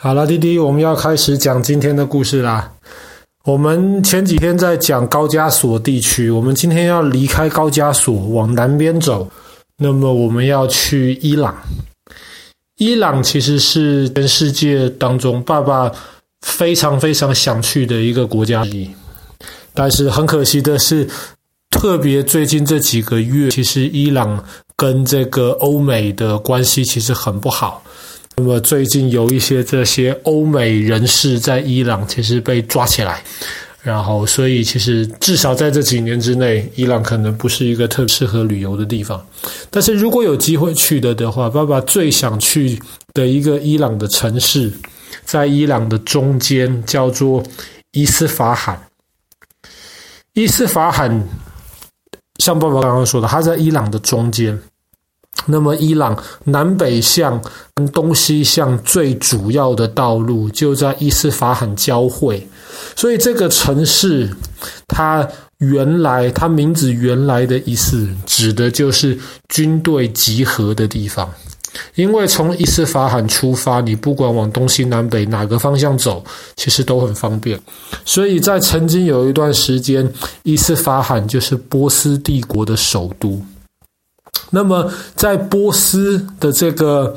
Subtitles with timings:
[0.00, 2.70] 好了，弟弟，我们要开始讲今天的故事啦。
[3.42, 9.28] 我们前几天在讲高加索地区，我们今天要离开高加索往南边走。
[9.76, 11.52] 那么我们要去伊朗。
[12.76, 15.90] 伊朗其实是全世界当中爸爸
[16.42, 18.88] 非常非常想去的一个国家之一。
[19.74, 21.08] 但是很可惜的是，
[21.70, 24.44] 特别最近这几个月，其实伊朗
[24.76, 27.82] 跟这个欧美的关系其实很不好。
[28.38, 33.20] 那么最近有一些这些欧美人士在伊朗其实被抓起来，
[33.82, 39.20] 然后所以其实至少在这几年之内，伊朗可能不是一个特适合旅游的地方。
[39.70, 42.80] 但是如果有机会去的的话，爸爸最想去
[43.12, 44.72] 的一个伊朗的城市，
[45.24, 47.42] 在伊朗的中间叫做
[47.90, 48.80] 伊斯法罕。
[50.34, 51.28] 伊斯法罕
[52.36, 54.56] 像爸爸刚刚说的，它在伊朗的中间。
[55.46, 57.40] 那么，伊朗南北向
[57.74, 62.46] 跟东西向最主要的道路就在伊斯法罕交汇，
[62.94, 64.28] 所以这个城市
[64.86, 65.26] 它
[65.58, 71.28] 原来它名字原来的意思指的就是军队集合的地方。
[71.94, 76.24] 因为从伊斯法罕出发，你不管往东西南北哪个方向走，
[76.56, 77.58] 其实都很方便。
[78.04, 80.10] 所以在曾经有一段时间，
[80.42, 83.40] 伊斯法罕就是波斯帝国的首都。
[84.50, 87.16] 那么，在波斯的这个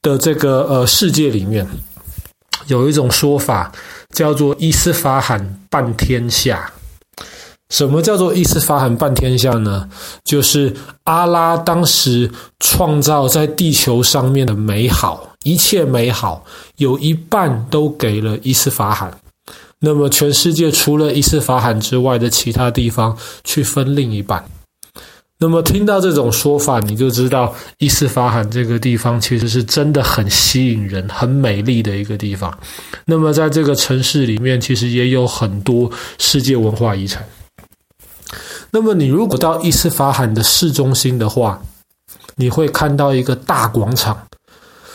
[0.00, 1.66] 的这个呃世界里面，
[2.66, 3.70] 有一种说法
[4.10, 6.72] 叫做“伊斯法罕半天下”。
[7.68, 9.88] 什么叫做“伊斯法罕半天下”呢？
[10.24, 16.44] 就是阿拉当时创造在地球上面的美好，一切美好
[16.76, 19.12] 有一半都给了伊斯法罕。
[19.80, 24.42] 那么，全世界除了伊斯法罕之外的其他地方，去分另一半。
[25.38, 32.58] 那么听到这种说法，你就知道伊斯法罕这个地方其实是真的很吸引人、很美丽的一个地方。
[33.04, 37.22] 那么在这个城市里面，其实也有很多世界文化遗产。
[38.70, 41.60] 那么你如果到伊斯法罕的市中心的话，
[42.36, 44.26] 你会看到一个大广场，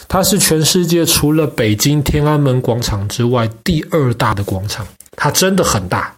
[0.07, 6.15] 它是全世界除了北京天安门广场之外第二大的广场，它真的很大。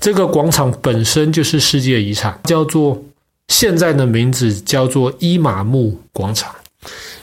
[0.00, 3.02] 这个广场本身就是世界遗产，叫做。
[3.48, 6.54] 现在的名字叫做伊玛目广场，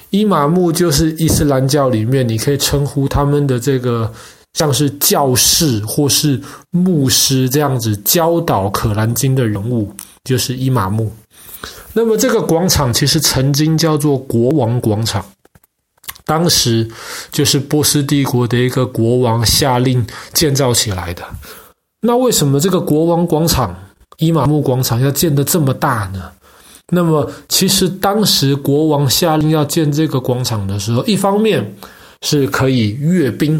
[0.09, 4.11] 伊玛目就是伊斯兰教里面，你可以称呼他们的这个
[4.53, 6.41] 像是教士或是
[6.71, 9.93] 牧师这样子教导可兰经的人物，
[10.23, 11.11] 就是伊玛目。
[11.93, 15.23] 那么这个广场其实曾经叫做国王广场，
[16.25, 16.89] 当时
[17.31, 21.23] 就是波斯帝国的一个国王下令建造起来的。
[22.01, 23.75] 那为什么这个国王广场？
[24.17, 26.31] 伊玛目广场要建得这么大呢？
[26.89, 31.75] 那么，其实当时国王下令要建这个广场的时候，一方面
[32.21, 33.59] 是可以阅兵，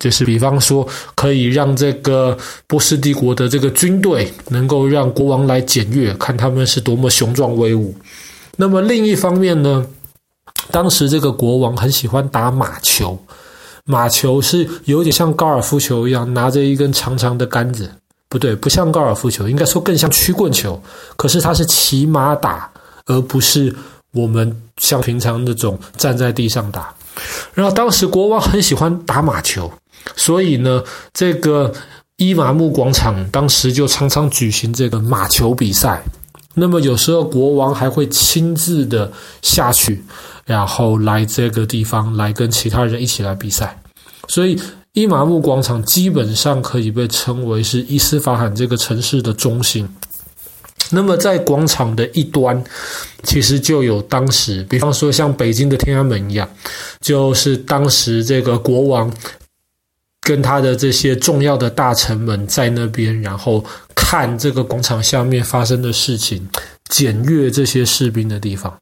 [0.00, 0.84] 就是比方说
[1.14, 7.94] 可以让这个波斯帝国的这个军队能够让国王来检阅，看他们是多么雄壮威武。
[8.56, 9.86] 那么另一方面呢，
[10.72, 13.16] 当时这个国王很喜欢打马球，
[13.84, 17.88] 马球是有点像高尔夫球一样，拿着一根长长的杆子。
[18.34, 20.82] 不对，不像高尔夫球，应该说更像曲棍球。
[21.14, 22.68] 可是它是骑马打，
[23.06, 23.72] 而不是
[24.10, 26.92] 我们像平常那种站在地上打。
[27.54, 29.72] 然后当时国王很喜欢打马球，
[30.16, 31.72] 所以呢，这个
[32.16, 36.02] 伊玛目广场当时就常常举行这个马球比赛。
[36.54, 39.12] 那么有时候国王还会亲自的
[39.42, 40.04] 下去，
[40.44, 43.78] 然后来这个地方来跟其他人一起来比赛。
[44.28, 44.60] 所以。
[44.96, 49.88] 伊玛目广场基本上可以被称为是伊斯法罕这个城市的中心。
[50.88, 52.62] 那么在广场的一端，
[53.24, 56.48] 其实就有当时，比方说像北京的天安门一样，
[57.00, 59.12] 就是当时这个国王
[60.20, 63.64] 跟他的这些重要的大臣们在那边，然后
[63.96, 66.48] 看这个广场下面发生的事情，
[66.88, 68.72] 检阅这些士兵的地方。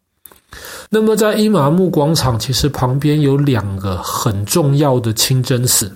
[0.95, 5.91] 那么在伊玛目广场，其实旁边有两个很重要的清真寺。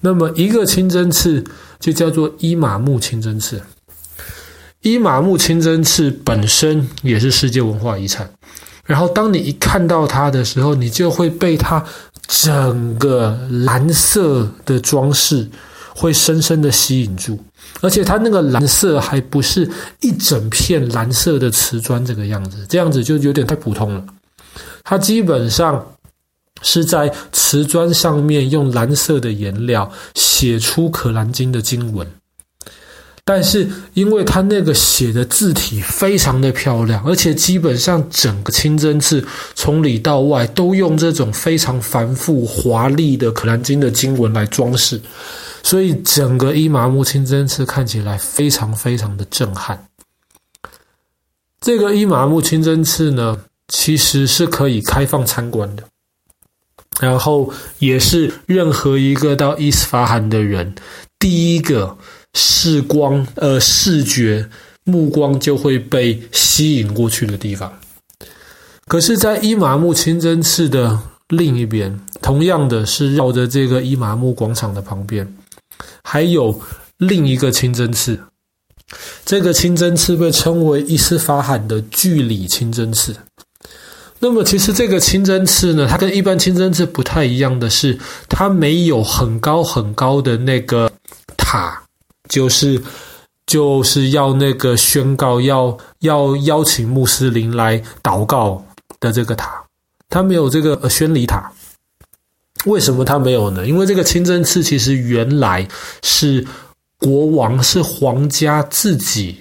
[0.00, 1.42] 那么一个清真寺
[1.80, 3.62] 就叫做伊玛目清真寺，
[4.82, 8.30] 伊玛目清真寺本身也是世界文化遗产。
[8.84, 11.82] 然后当你一看到它的时候，你就会被它
[12.26, 15.48] 整个蓝色的装饰
[15.98, 17.38] 会深深的吸引住，
[17.80, 19.68] 而且它那个蓝色还不是
[20.00, 24.04] 一整片蓝色的瓷砖这个样子，这样子就有点太普通了。
[24.84, 25.84] 它基本上。
[26.60, 32.04] 是在瓷砖上面用蓝色的颜料写出《可兰经》的经文，
[33.24, 39.24] 但是因为它那个写的字体非常的漂亮，而且基本上整个清真寺
[39.54, 45.00] 从里到外都用这种非常繁复华丽的可兰经的经文来装饰，
[45.68, 49.86] 所以整个伊玛目清真寺看起来非常非常的震撼。
[51.60, 53.38] 这个伊玛目清真寺呢，
[53.68, 55.82] 其实是可以开放参观的，
[57.00, 60.74] 然后也是任何一个到伊斯法罕的人
[61.18, 61.98] 第一个
[62.32, 64.48] 视光呃视觉
[64.84, 67.70] 目光就会被吸引过去的地方。
[68.86, 70.98] 可是，在伊玛目清真寺的
[71.28, 75.30] 另一边，同样的是绕着这个伊玛目广场的旁边，
[76.10, 76.58] 还有
[76.96, 78.18] 另一个清真寺。
[79.26, 83.14] 这个清真寺被称为伊斯法罕的巨里清真寺。
[84.18, 90.90] 那么，其实这个清真寺呢，它跟一般清真寺不太一样的是，它没有很高很高的那个
[91.36, 91.82] 塔，
[92.26, 92.82] 就是
[93.46, 98.64] 就是要那个宣告要要邀请穆斯林来祷告
[98.98, 99.62] 的这个塔，
[100.08, 101.47] 它没有这个宣礼塔。
[102.64, 103.66] 为什么他没有呢？
[103.66, 105.66] 因为这个清真寺其实原来
[106.02, 106.46] 是
[106.98, 109.36] 国王是皇家自己。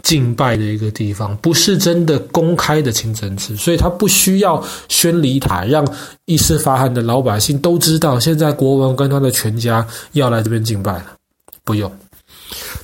[0.00, 5.84] 敬拜的一个地方，不是真的公开的清真寺，所以他不需要宣礼塔，让
[6.24, 11.06] 伊斯法罕的老百姓都知道，现在国王跟他的全家要来这边敬拜了。
[11.64, 11.92] 不用，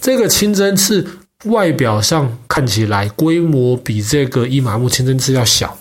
[0.01, 1.07] 这个清真寺
[1.45, 5.75] 外表上看起来规模比这个伊玛目清真寺要小，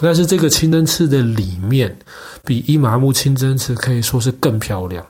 [0.00, 1.96] 但是这个清真寺的里面
[2.44, 5.04] 比伊玛目清真寺可以说是更漂亮。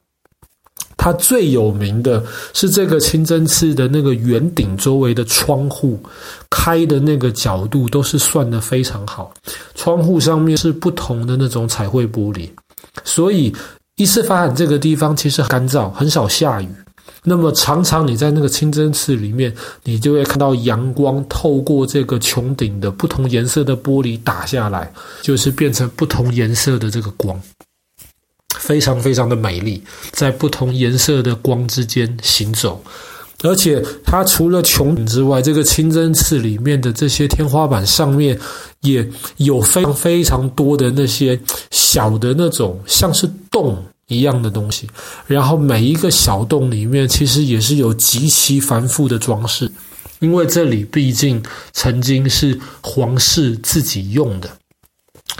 [0.96, 6.00] 它最有名的是这个清真寺的那个圆顶周围的窗户
[6.48, 9.32] 开的那个角度都是算得非常好，
[9.75, 12.48] 窗户上面是不同的那种彩绘玻璃，
[13.04, 13.54] 所以
[13.96, 16.69] 伊斯法罕这个地方其实干燥，很少下雨。
[17.26, 24.92] 那么常常你在那个清真寺里面，你就会看到阳光透过这个穹顶的不同颜色的玻璃打下来，
[25.22, 27.40] 就是变成不同颜色的这个光。
[28.58, 29.82] 非常非常的美丽，
[30.12, 32.82] 在不同颜色的光之间行走，
[33.42, 38.38] 而且它除了穹顶之外，这个清真寺里面的这些天花板上面
[38.80, 39.06] 也
[39.38, 41.38] 有非常非常多的那些
[41.70, 44.88] 小的那种像是洞一样的东西，
[45.26, 49.70] 然后每一个小洞里面其实也是有极其繁复的装饰，
[50.18, 51.42] 因为这里毕竟
[51.72, 54.50] 曾经是皇室自己用的。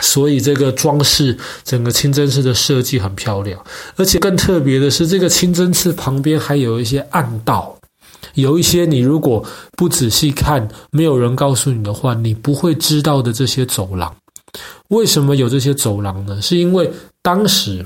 [0.01, 3.63] 所以这个装饰，整个清真寺的设计很漂亮，
[3.97, 7.79] 而且更特别的是，这个清真寺旁边还有一些暗道，
[8.33, 9.45] 有一些你如果
[9.77, 14.13] 不仔细看，没有人告诉你的话，你不会知道的这些走廊。
[14.89, 16.43] 为什么有这些走廊呢？
[16.43, 16.91] 是因为
[17.23, 17.85] 当时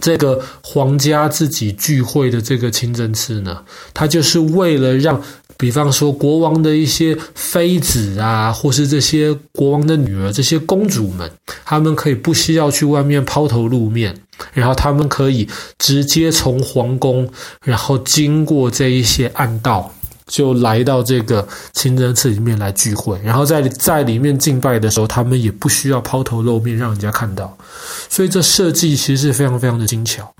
[0.00, 3.62] 这个皇家自己聚会的这个清真寺呢，
[3.92, 5.20] 它就是为了让。
[5.58, 11.30] 比方说，国王的一些妃子啊，或是这些国王的女儿、这些公主们，
[11.64, 14.12] 他们可以不需要去外面抛头露面，
[14.52, 15.46] 然后他们可以
[15.78, 17.30] 直接从皇宫，
[17.64, 19.94] 然后经过这一些暗道，
[20.32, 23.20] 就来到这个清真寺里面来聚会。
[23.22, 27.54] 然后在在里面敬拜的时候，他们也不需要抛头露面，让人家看到。
[28.08, 30.34] 所以这设计其实是非常非常的精巧。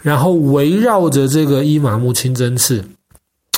[0.00, 2.78] 然后围绕着这个伊玛目清真寺。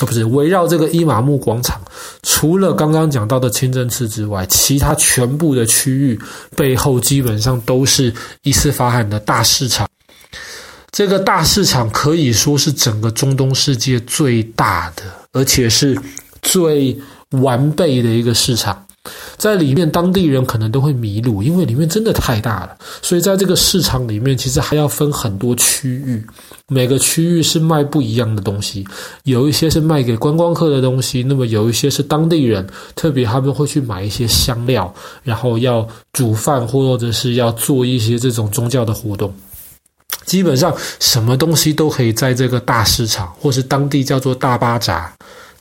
[0.00, 1.81] 啊不是围绕这个伊玛目广场，
[2.25, 6.19] 除了刚刚讲到的清真寺之外，其他全部的区域
[6.56, 8.12] 背后基本上都是
[8.43, 9.88] 伊斯法罕的大市场。
[10.90, 15.04] 这个大市场可以说是整个中东世界最大的，
[15.35, 15.95] 而且是
[16.41, 16.97] 最
[17.33, 18.81] 完备的一个市场。
[19.37, 22.75] 在里面，当地人可能都会迷路，因为里面真的太大了。
[23.03, 26.25] 所以在这个市场里面，其实还要分很多区域，
[26.69, 28.87] 每个区域是卖不一样的东西。
[29.25, 39.35] 有一些是卖给观光客的东西，那么有一些是当地人，特别他们会去买一些香料，然后要煮饭，或者是要做一些这种宗教的活动。
[40.25, 45.12] 基本上，什么东西都可以在这个大市场，或是当地叫做大巴扎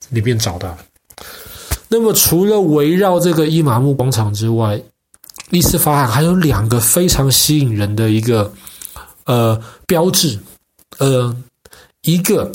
[0.09, 0.77] 里面找到。
[1.89, 4.81] 那么，除了围绕这个伊玛目广场之外，
[5.51, 8.51] 伊斯法罕还有两个非常吸引人的一个
[9.25, 10.39] 呃标志，
[10.97, 11.35] 呃，
[12.01, 12.51] 一个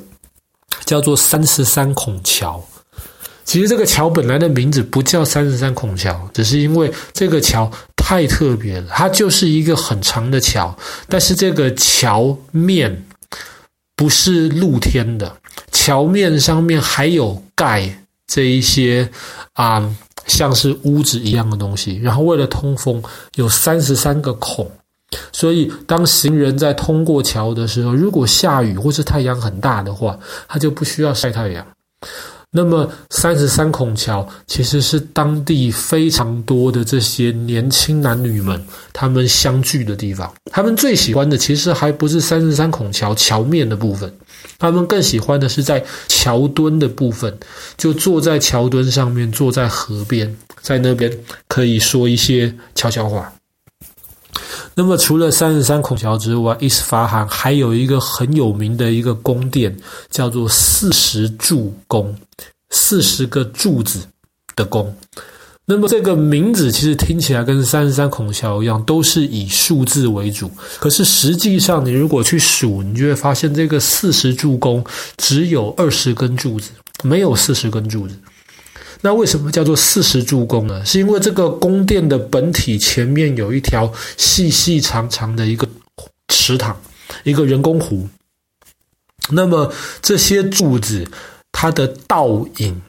[0.85, 2.65] 叫做三十三孔桥。
[3.45, 7.71] 其实这个桥本来的名字不叫三十三孔桥，只是因为这个桥
[8.09, 10.75] 太特别了，它就是一个很长的桥，
[11.11, 13.05] 但是这个桥面
[13.95, 15.37] 不是露天的，
[15.73, 18.03] 桥面上面还有盖。
[18.27, 19.11] 这一些
[19.53, 19.95] 啊、
[20.27, 23.03] 像是屋子一样的东西，然后为了通风，
[23.35, 24.71] 有三十三个孔，
[25.31, 31.67] 所以当行人在通过桥的时候，如果下雨或是太阳很大的话，他就不需要晒太阳。
[32.50, 40.33] 那么三十三孔桥其实是当地非常多的这些年轻男女们他们相聚的地方。
[40.50, 44.11] 他们最喜欢的其实还不是三十三孔桥桥面的部分，
[44.59, 47.38] 他们更喜欢的是在桥墩的部分，
[47.76, 51.12] 就坐在桥墩上面，坐在河边，在那边
[51.49, 53.31] 可以说一些悄悄话。
[54.78, 59.76] 那么除了三十三孔桥之外，伊斯法罕还有一个很有名的一个宫殿，
[60.08, 62.16] 叫做四十柱宫，
[62.70, 63.99] 四十个柱子
[64.54, 64.97] 的宫。
[65.64, 70.49] 那么这个名字其实听起来跟三十三孔桥一样，都是以数字为主。
[70.78, 74.85] 可是实际上，你如果去数，你就会发现这个四十柱宫
[75.16, 76.70] 只有二十根柱子，
[77.02, 78.14] 没有四十根柱子。
[79.00, 80.85] 那为什么叫做四十柱宫呢？
[80.85, 85.69] 是因为这个宫殿的本体前面有一条细细长长的一个
[86.28, 86.76] 池塘，
[87.23, 88.09] 一个人工湖。
[89.31, 91.07] 那么这些柱子，
[91.52, 92.81] 它的倒影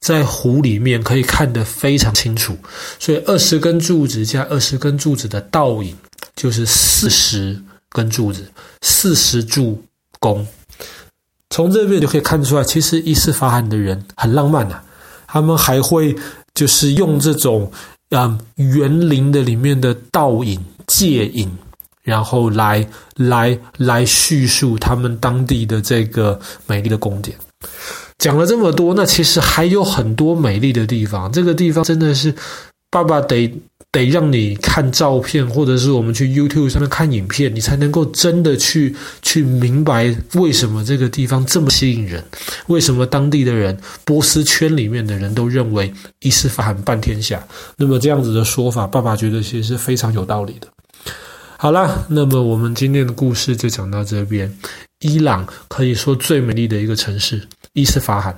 [0.00, 2.58] 在湖里面可以看得非常清楚。
[2.98, 5.96] 所以二十根柱子加二十根柱子的倒影，
[6.34, 8.50] 就是四十根柱子，
[8.80, 9.80] 四十柱
[10.18, 10.44] 宫。
[11.50, 14.84] 从这边就可以看出来，其实伊斯法罕的人很浪漫呐、啊。
[15.32, 16.14] 他们还会
[16.54, 17.72] 就是用这种
[18.10, 21.50] 嗯园林的里面的倒影借影，
[22.02, 22.86] 然后来
[23.16, 27.34] 来来叙述他们当地的这个美丽的宫殿。
[28.18, 31.32] 讲了这么多，那其实还有很多美丽的地方。
[31.32, 32.34] 这个地方真的是
[32.90, 33.50] 爸爸得。
[33.92, 42.24] 得让你看照片，或者是我们去 YouTube 上面看影片，你才能够真的去去明白为什么这个地方这么吸引人，
[42.68, 47.46] 为什么当地的人、波斯圈里面的人都认为伊斯法罕半天下。
[47.76, 50.66] 那么这样子的说法，爸爸觉得其实是非常有道理的。
[51.58, 54.50] 好啦，那么我们今天的故事就讲到这边。
[55.00, 58.34] 伊朗可以说最美丽的一个城市——伊斯法罕。